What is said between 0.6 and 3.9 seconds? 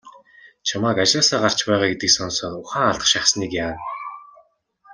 Чамайг ажлаасаа гарч байгаа гэдгийг сонсоод ухаан алдах шахсаныг яана.